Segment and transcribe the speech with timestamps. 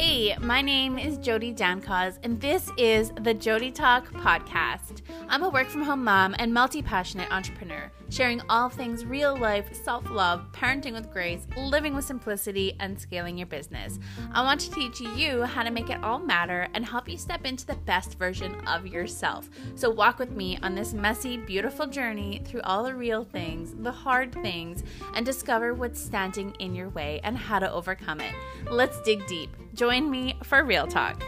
[0.00, 0.07] Hey,
[0.40, 5.02] my name is Jody Dancause, and this is the Jody Talk podcast.
[5.28, 9.72] I'm a work from home mom and multi passionate entrepreneur, sharing all things real life,
[9.72, 14.00] self love, parenting with grace, living with simplicity, and scaling your business.
[14.32, 17.44] I want to teach you how to make it all matter and help you step
[17.44, 19.48] into the best version of yourself.
[19.76, 23.92] So, walk with me on this messy, beautiful journey through all the real things, the
[23.92, 24.82] hard things,
[25.14, 28.34] and discover what's standing in your way and how to overcome it.
[28.68, 29.54] Let's dig deep.
[29.74, 31.22] Join me for Real Talk.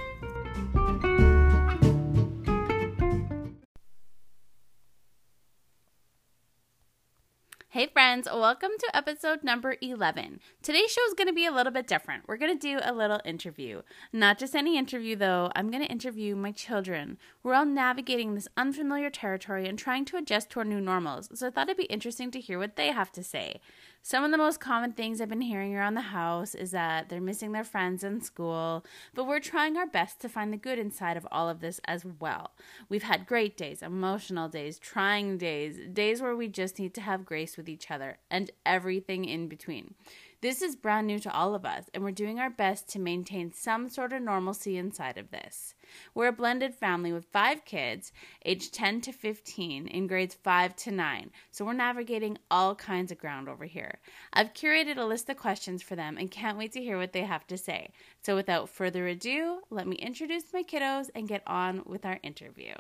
[7.73, 10.41] Hey friends, welcome to episode number 11.
[10.61, 12.25] Today's show is going to be a little bit different.
[12.27, 13.83] We're going to do a little interview.
[14.13, 17.17] Not just any interview though, I'm going to interview my children.
[17.45, 21.47] We're all navigating this unfamiliar territory and trying to adjust to our new normals, so
[21.47, 23.61] I thought it'd be interesting to hear what they have to say.
[24.03, 27.21] Some of the most common things I've been hearing around the house is that they're
[27.21, 28.83] missing their friends in school,
[29.15, 32.07] but we're trying our best to find the good inside of all of this as
[32.19, 32.53] well.
[32.89, 37.27] We've had great days, emotional days, trying days, days where we just need to have
[37.27, 39.95] grace with each other, and everything in between.
[40.43, 43.53] This is brand new to all of us, and we're doing our best to maintain
[43.53, 45.75] some sort of normalcy inside of this.
[46.15, 48.11] We're a blended family with five kids,
[48.47, 53.19] aged 10 to 15, in grades 5 to 9, so we're navigating all kinds of
[53.19, 53.99] ground over here.
[54.33, 57.25] I've curated a list of questions for them and can't wait to hear what they
[57.25, 57.91] have to say.
[58.23, 62.73] So without further ado, let me introduce my kiddos and get on with our interview.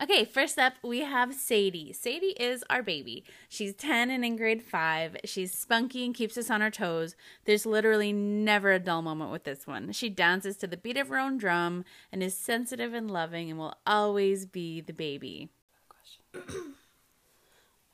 [0.00, 1.90] Okay, first up, we have Sadie.
[1.94, 3.24] Sadie is our baby.
[3.48, 5.16] She's 10 and in grade 5.
[5.24, 7.16] She's spunky and keeps us on our toes.
[7.46, 9.92] There's literally never a dull moment with this one.
[9.92, 13.58] She dances to the beat of her own drum and is sensitive and loving and
[13.58, 15.48] will always be the baby.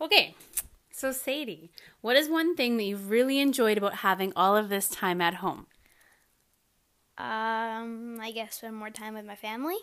[0.00, 0.34] okay,
[0.90, 4.88] so Sadie, what is one thing that you've really enjoyed about having all of this
[4.88, 5.66] time at home?
[7.16, 9.76] Um, I guess spend more time with my family.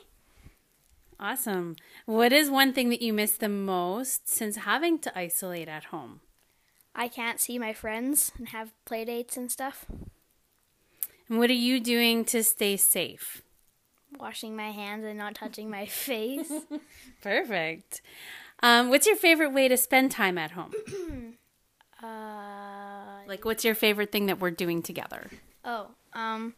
[1.20, 1.76] Awesome.
[2.06, 6.22] What is one thing that you miss the most since having to isolate at home?
[6.96, 9.86] I can't see my friends and have play dates and stuff.
[11.28, 13.42] And what are you doing to stay safe?
[14.18, 16.52] Washing my hands and not touching my face.
[17.22, 18.02] Perfect.
[18.64, 20.74] Um, what's your favorite way to spend time at home?
[22.04, 25.30] uh, like, what's your favorite thing that we're doing together?
[25.66, 26.56] oh, um,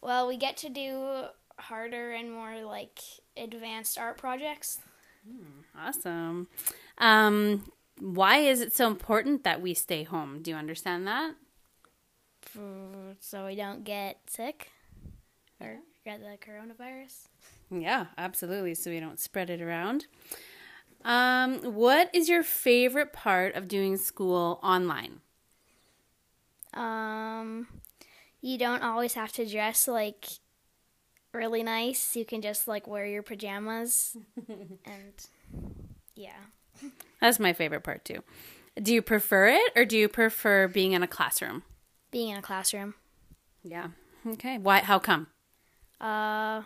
[0.00, 1.24] well, we get to do
[1.60, 3.00] harder and more like
[3.36, 4.78] advanced art projects.
[5.78, 6.48] Awesome.
[6.98, 10.42] Um, why is it so important that we stay home?
[10.42, 11.34] Do you understand that?
[13.20, 14.70] So we don't get sick
[15.60, 17.28] or get the coronavirus.
[17.70, 18.74] Yeah, absolutely.
[18.74, 20.06] So we don't spread it around.
[21.04, 25.20] Um, what is your favorite part of doing school online?
[26.74, 27.68] Um,
[28.40, 30.26] you don't always have to dress like
[31.32, 32.16] really nice.
[32.16, 34.16] You can just like wear your pajamas
[34.48, 35.26] and
[36.14, 36.36] yeah.
[37.20, 38.22] That's my favorite part too.
[38.80, 41.62] Do you prefer it or do you prefer being in a classroom?
[42.10, 42.94] Being in a classroom.
[43.62, 43.88] Yeah.
[44.26, 44.58] Okay.
[44.58, 44.80] Why?
[44.80, 45.26] How come?
[46.00, 46.62] Uh,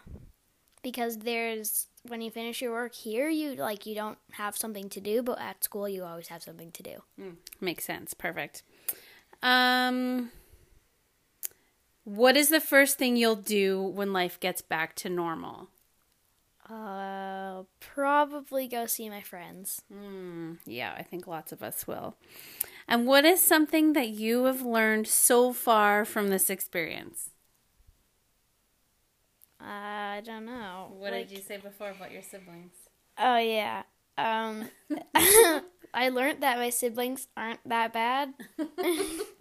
[0.83, 5.01] because there's when you finish your work here, you like you don't have something to
[5.01, 7.03] do, but at school you always have something to do.
[7.21, 8.15] mm, Makes sense.
[8.15, 8.63] Perfect.
[9.43, 10.31] Um,
[12.05, 15.69] what is the first thing you'll do when life gets back to normal?
[16.69, 19.83] Uh, probably go see my friends.
[19.93, 20.55] Hmm.
[20.65, 22.17] Yeah, I think lots of us will.
[22.89, 27.31] And what is something that you have learned so far from this experience?
[29.61, 30.93] I don't know.
[30.97, 32.75] What like- did you say before about your siblings?
[33.19, 33.83] Oh yeah.
[34.19, 34.69] Um,
[35.95, 38.35] I learned that my siblings aren't that bad.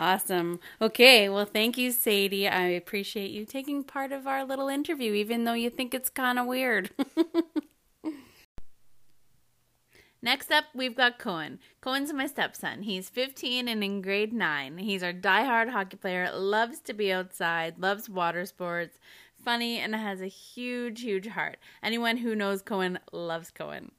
[0.00, 0.60] Awesome.
[0.80, 2.48] Okay, well, thank you, Sadie.
[2.48, 6.38] I appreciate you taking part of our little interview, even though you think it's kind
[6.38, 6.88] of weird.
[10.22, 11.58] Next up, we've got Cohen.
[11.82, 12.84] Cohen's my stepson.
[12.84, 14.78] He's 15 and in grade 9.
[14.78, 18.98] He's our diehard hockey player, loves to be outside, loves water sports,
[19.44, 21.58] funny, and has a huge, huge heart.
[21.82, 23.92] Anyone who knows Cohen loves Cohen.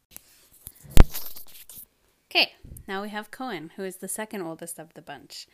[2.25, 2.53] Okay,
[2.87, 5.45] now we have Cohen, who is the second oldest of the bunch.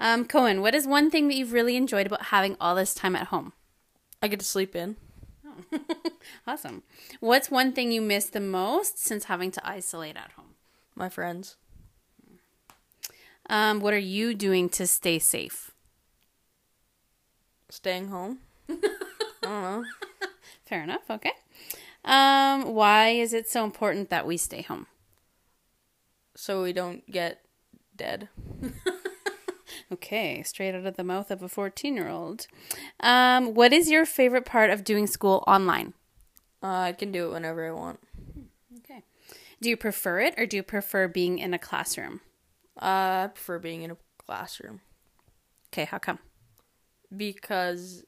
[0.00, 3.14] Um, Cohen, what is one thing that you've really enjoyed about having all this time
[3.14, 3.52] at home?
[4.22, 4.96] I get to sleep in.
[6.46, 6.82] Awesome.
[7.20, 10.54] What's one thing you miss the most since having to isolate at home?
[10.94, 11.56] My friends.
[13.48, 15.72] Um, what are you doing to stay safe?
[17.68, 18.38] Staying home.
[18.68, 18.74] I
[19.42, 19.84] don't know.
[20.66, 21.10] Fair enough.
[21.10, 21.32] Okay.
[22.04, 24.86] Um, why is it so important that we stay home?
[26.34, 27.42] So we don't get
[27.96, 28.28] dead.
[29.92, 32.46] Okay, straight out of the mouth of a 14 year old.
[33.00, 35.94] Um, what is your favorite part of doing school online?
[36.62, 38.00] Uh, I can do it whenever I want.
[38.78, 39.02] Okay.
[39.60, 42.20] Do you prefer it or do you prefer being in a classroom?
[42.80, 44.80] Uh, I prefer being in a classroom
[45.72, 46.18] Okay, how come?
[47.16, 48.04] because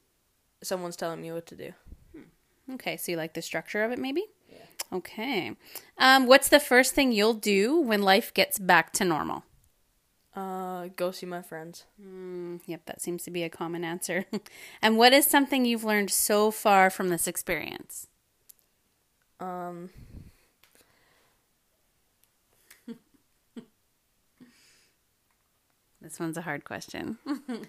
[0.63, 1.73] someone's telling me what to do.
[2.75, 4.23] Okay, so you like the structure of it maybe?
[4.49, 4.65] Yeah.
[4.93, 5.51] Okay.
[5.97, 9.43] Um, what's the first thing you'll do when life gets back to normal?
[10.83, 11.85] Uh, go see my friends.
[12.01, 14.25] Mm, yep, that seems to be a common answer.
[14.81, 18.07] and what is something you've learned so far from this experience?
[19.39, 19.89] Um,
[26.01, 27.17] This one's a hard question.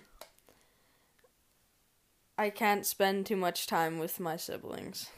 [2.38, 5.08] I can't spend too much time with my siblings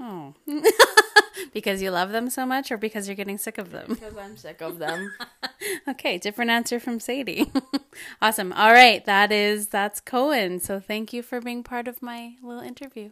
[0.00, 0.34] Oh.
[1.52, 3.86] because you love them so much or because you're getting sick of them?
[3.88, 5.12] because I'm sick of them.
[5.88, 7.50] Okay, different answer from Sadie.
[8.22, 8.52] awesome.
[8.52, 10.60] All right, that is that's Cohen.
[10.60, 13.10] So thank you for being part of my little interview.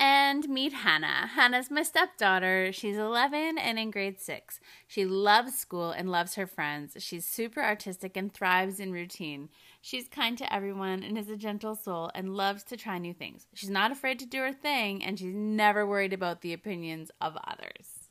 [0.00, 1.26] And meet Hannah.
[1.26, 2.70] Hannah's my stepdaughter.
[2.72, 4.60] She's 11 and in grade 6.
[4.86, 6.96] She loves school and loves her friends.
[7.00, 9.48] She's super artistic and thrives in routine.
[9.80, 13.46] She's kind to everyone and is a gentle soul and loves to try new things.
[13.54, 17.36] She's not afraid to do her thing and she's never worried about the opinions of
[17.46, 18.08] others.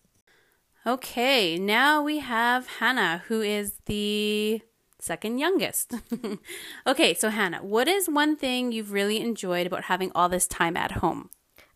[0.86, 4.62] Okay, now we have Hannah, who is the
[5.00, 5.94] second youngest.
[6.88, 10.78] okay, so Hannah, what is one thing you've really enjoyed about having all this time
[10.78, 11.30] at home?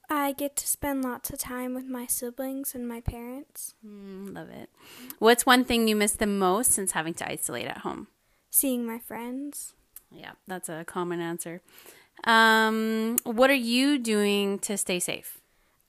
[0.09, 4.49] I get to spend lots of time with my siblings and my parents, Mm, love
[4.49, 4.69] it.
[5.19, 8.07] What's one thing you miss the most since having to isolate at home?
[8.53, 9.73] seeing my friends.
[10.11, 11.61] Yeah, that's a common answer.
[12.25, 15.39] Um, what are you doing to stay safe?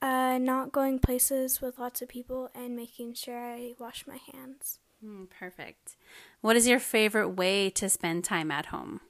[0.01, 4.79] Uh, not going places with lots of people and making sure I wash my hands.
[5.03, 5.95] Mm, perfect.
[6.41, 9.01] What is your favorite way to spend time at home?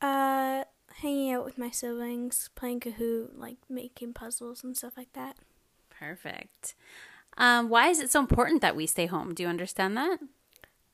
[0.00, 0.64] Uh,
[0.94, 5.36] hanging out with my siblings, playing Kahoot, like making puzzles and stuff like that.
[5.90, 6.74] Perfect.
[7.36, 9.34] Um, why is it so important that we stay home?
[9.34, 10.18] Do you understand that?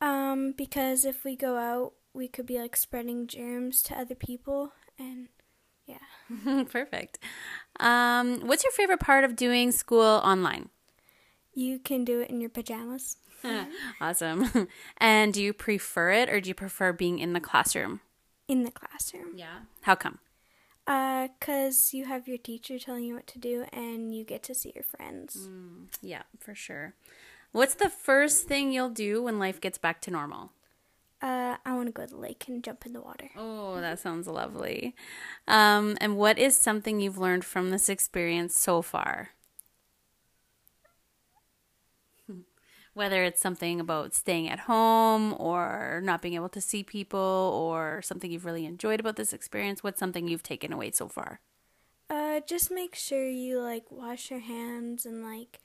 [0.00, 4.73] Um, because if we go out, we could be like spreading germs to other people,
[4.99, 5.29] and
[5.87, 6.65] yeah.
[6.69, 7.19] Perfect.
[7.81, 10.69] Um, what's your favorite part of doing school online?
[11.55, 13.17] You can do it in your pajamas.
[14.00, 14.69] awesome.
[14.99, 18.00] and do you prefer it or do you prefer being in the classroom?
[18.49, 19.37] In the classroom.
[19.37, 19.61] Yeah.
[19.82, 20.19] How come?
[20.87, 24.55] Uh, cause you have your teacher telling you what to do, and you get to
[24.55, 25.49] see your friends.
[26.00, 26.94] Yeah, for sure.
[27.53, 30.50] What's the first thing you'll do when life gets back to normal?
[31.20, 33.31] Uh, I want to go to the lake and jump in the water.
[33.37, 34.94] Oh, that sounds lovely.
[35.47, 39.31] Um, and what is something you've learned from this experience so far?
[42.94, 48.03] Whether it's something about staying at home or not being able to see people or
[48.03, 51.41] something you've really enjoyed about this experience, what's something you've taken away so far?
[52.11, 55.61] Uh, just make sure you like wash your hands and like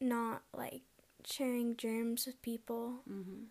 [0.00, 0.82] not like
[1.24, 3.00] sharing germs with people.
[3.08, 3.46] Mm,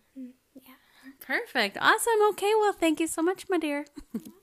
[0.54, 0.74] Yeah.
[1.20, 1.76] Perfect.
[1.80, 2.22] Awesome.
[2.30, 2.52] Okay.
[2.58, 3.86] Well, thank you so much, my dear.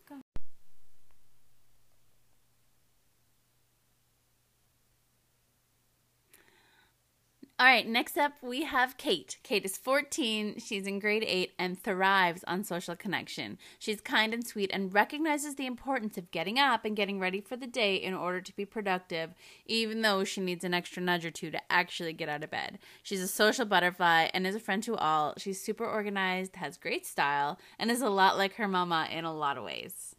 [7.59, 9.37] All right, next up we have Kate.
[9.43, 13.57] Kate is 14, she's in grade 8 and thrives on social connection.
[13.77, 17.57] She's kind and sweet and recognizes the importance of getting up and getting ready for
[17.57, 19.31] the day in order to be productive,
[19.65, 22.79] even though she needs an extra nudge or two to actually get out of bed.
[23.03, 25.33] She's a social butterfly and is a friend to all.
[25.37, 29.35] She's super organized, has great style, and is a lot like her mama in a
[29.35, 30.15] lot of ways.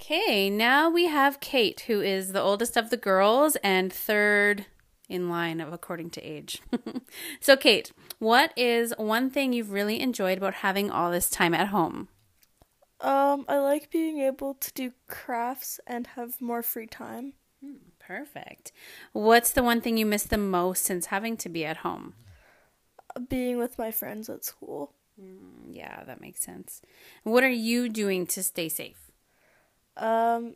[0.00, 4.64] Okay, now we have Kate, who is the oldest of the girls and third
[5.08, 6.60] in line of according to age.
[7.40, 11.68] so, Kate, what is one thing you've really enjoyed about having all this time at
[11.68, 12.08] home?
[13.00, 17.34] Um, I like being able to do crafts and have more free time.
[17.98, 18.72] Perfect.
[19.12, 22.14] What's the one thing you miss the most since having to be at home?
[23.28, 24.94] Being with my friends at school.
[25.68, 26.80] Yeah, that makes sense.
[27.24, 29.10] What are you doing to stay safe?
[29.96, 30.54] Um,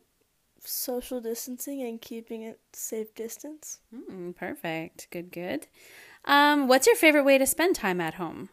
[0.65, 3.79] social distancing and keeping it safe distance.
[3.93, 5.07] Mm, perfect.
[5.11, 5.67] Good, good.
[6.25, 8.49] Um, what's your favorite way to spend time at home?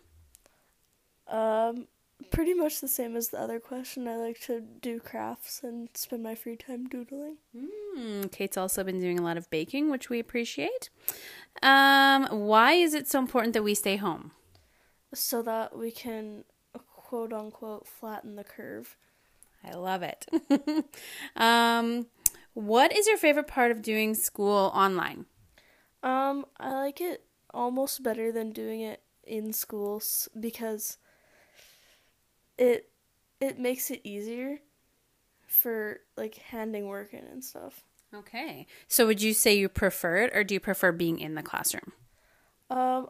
[1.28, 1.86] Um,
[2.30, 4.08] pretty much the same as the other question.
[4.08, 7.36] I like to do crafts and spend my free time doodling.
[7.96, 10.90] Mm, Kate's also been doing a lot of baking, which we appreciate.
[11.62, 14.32] Um, why is it so important that we stay home?
[15.14, 16.44] So that we can
[17.10, 18.96] quote unquote flatten the curve.
[19.64, 20.26] I love it.
[21.36, 22.06] um,
[22.54, 25.26] What is your favorite part of doing school online?
[26.02, 30.96] Um, I like it almost better than doing it in schools because
[32.58, 32.90] it
[33.40, 34.58] it makes it easier
[35.46, 37.82] for like handing work in and stuff.
[38.14, 38.66] Okay.
[38.88, 41.92] So would you say you prefer it or do you prefer being in the classroom?
[42.68, 43.08] Um,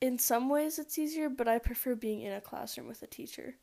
[0.00, 3.56] in some ways it's easier, but I prefer being in a classroom with a teacher.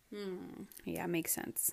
[0.86, 1.72] Yeah, makes sense.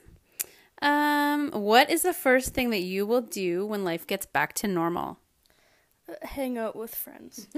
[0.80, 4.68] Um, what is the first thing that you will do when life gets back to
[4.68, 5.18] normal?
[6.08, 7.48] Uh, Hang out with friends.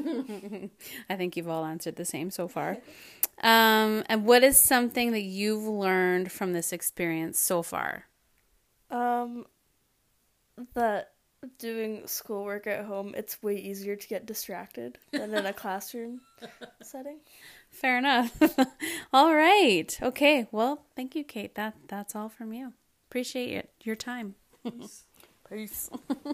[1.11, 2.79] I think you've all answered the same so far.
[3.43, 8.05] Um, and what is something that you've learned from this experience so far?
[8.91, 9.47] Um,
[10.75, 11.13] that
[11.59, 16.21] doing schoolwork at home, it's way easier to get distracted than in a classroom
[16.83, 17.19] setting.
[17.71, 18.37] Fair enough.
[19.13, 19.99] all right.
[20.03, 20.47] Okay.
[20.51, 21.55] Well, thank you, Kate.
[21.55, 22.73] That that's all from you.
[23.11, 23.71] Appreciate it.
[23.83, 24.37] Your time.
[24.63, 25.05] Peace.
[25.51, 25.91] Peace.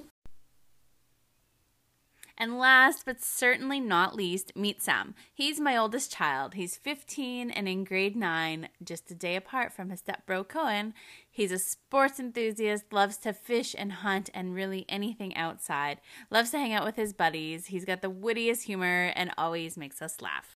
[2.37, 5.15] and last but certainly not least, meet Sam.
[5.33, 6.53] He's my oldest child.
[6.53, 10.93] He's 15 and in grade 9, just a day apart from his stepbro Cohen.
[11.31, 16.03] He's a sports enthusiast, loves to fish and hunt and really anything outside.
[16.31, 17.69] Loves to hang out with his buddies.
[17.69, 20.57] He's got the wittiest humor and always makes us laugh.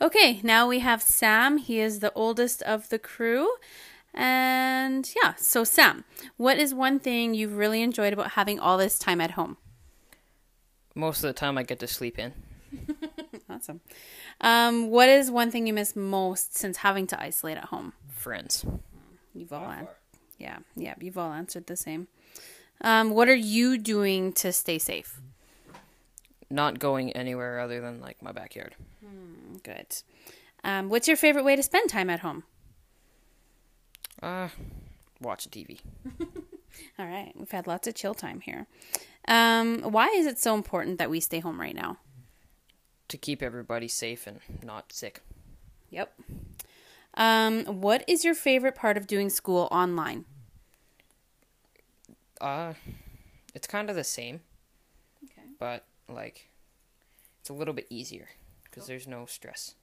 [0.00, 1.58] Okay, now we have Sam.
[1.58, 3.48] He is the oldest of the crew.
[4.12, 6.04] And yeah, so Sam,
[6.36, 9.56] what is one thing you've really enjoyed about having all this time at home?
[10.94, 12.32] Most of the time, I get to sleep in.
[13.50, 13.80] Awesome.
[14.40, 17.94] Um, what is one thing you miss most since having to isolate at home?
[18.08, 18.64] Friends.
[19.34, 19.88] You've all an-
[20.38, 22.06] yeah, yeah, you've all answered the same.
[22.80, 25.20] Um, what are you doing to stay safe?
[26.48, 28.76] Not going anywhere other than like my backyard.
[29.64, 29.96] Good.
[30.62, 32.44] Um, what's your favorite way to spend time at home?
[34.22, 34.48] Uh,
[35.20, 35.80] watch TV.
[36.98, 38.66] All right, we've had lots of chill time here.
[39.26, 41.98] Um, why is it so important that we stay home right now?
[43.08, 45.20] to keep everybody safe and not sick.
[45.90, 46.14] Yep.
[47.14, 50.26] Um, what is your favorite part of doing school online?
[52.40, 52.74] Uh,
[53.52, 54.42] it's kind of the same,
[55.24, 55.42] Okay.
[55.58, 56.50] but like,
[57.40, 58.28] it's a little bit easier
[58.62, 59.74] because there's no stress,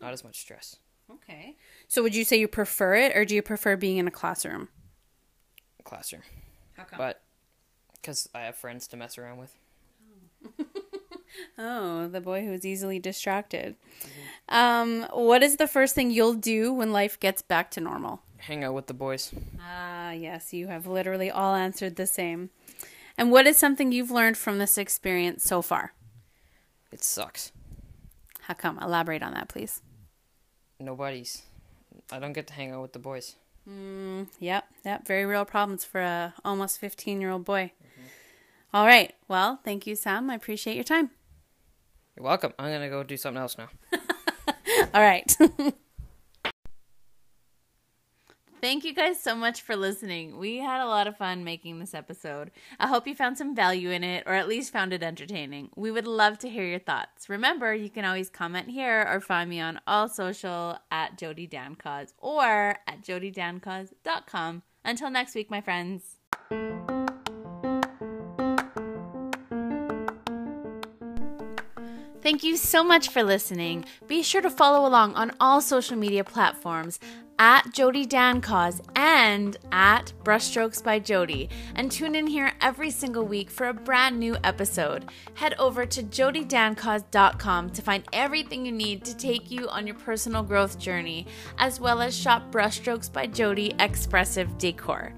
[0.00, 0.76] not as much stress.
[1.14, 1.56] Okay.
[1.88, 4.68] So would you say you prefer it or do you prefer being in a classroom?
[5.84, 6.22] Classroom,
[6.76, 6.98] How come?
[6.98, 7.22] but
[7.94, 9.54] because I have friends to mess around with.
[11.56, 13.76] Oh, the boy who's easily distracted.
[14.48, 18.22] Um, what is the first thing you'll do when life gets back to normal?
[18.38, 19.32] Hang out with the boys.
[19.60, 22.50] Ah, yes, you have literally all answered the same.
[23.16, 25.92] And what is something you've learned from this experience so far?
[26.90, 27.52] It sucks.
[28.42, 28.78] How come?
[28.80, 29.82] Elaborate on that, please.
[30.80, 31.42] Nobody's.
[32.10, 33.36] I don't get to hang out with the boys.
[33.68, 35.06] Mm, yep, yep.
[35.06, 37.72] Very real problems for a almost 15 year old boy.
[38.72, 39.12] All right.
[39.28, 40.30] Well, thank you, Sam.
[40.30, 41.10] I appreciate your time.
[42.16, 42.52] You're welcome.
[42.58, 43.68] I'm gonna go do something else now.
[44.94, 45.36] All right.
[48.60, 50.36] Thank you guys so much for listening.
[50.36, 52.50] We had a lot of fun making this episode.
[52.78, 55.70] I hope you found some value in it or at least found it entertaining.
[55.76, 57.30] We would love to hear your thoughts.
[57.30, 62.12] Remember, you can always comment here or find me on all social at Jody Dancause
[62.18, 64.62] or at jodydancause.com.
[64.84, 66.16] Until next week, my friends.
[72.22, 73.86] Thank you so much for listening.
[74.06, 77.00] Be sure to follow along on all social media platforms
[77.40, 78.06] at Jody
[78.42, 83.74] cos and at Brushstrokes by Jody, and tune in here every single week for a
[83.74, 85.06] brand new episode.
[85.34, 90.42] Head over to JodyDanCause.com to find everything you need to take you on your personal
[90.42, 95.14] growth journey, as well as shop Brushstrokes by Jody expressive decor.